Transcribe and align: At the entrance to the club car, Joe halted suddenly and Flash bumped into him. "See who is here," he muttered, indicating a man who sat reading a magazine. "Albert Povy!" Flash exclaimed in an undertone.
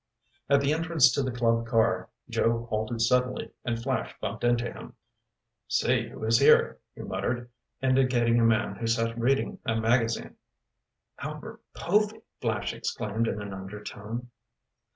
At 0.49 0.61
the 0.61 0.73
entrance 0.73 1.11
to 1.11 1.21
the 1.21 1.31
club 1.31 1.67
car, 1.67 2.09
Joe 2.27 2.65
halted 2.71 3.01
suddenly 3.01 3.51
and 3.63 3.79
Flash 3.79 4.15
bumped 4.19 4.43
into 4.43 4.65
him. 4.73 4.95
"See 5.67 6.09
who 6.09 6.23
is 6.25 6.39
here," 6.39 6.79
he 6.95 7.03
muttered, 7.03 7.51
indicating 7.83 8.39
a 8.39 8.43
man 8.43 8.77
who 8.77 8.87
sat 8.87 9.15
reading 9.15 9.59
a 9.63 9.79
magazine. 9.79 10.37
"Albert 11.19 11.61
Povy!" 11.75 12.21
Flash 12.39 12.73
exclaimed 12.73 13.27
in 13.27 13.43
an 13.43 13.53
undertone. 13.53 14.31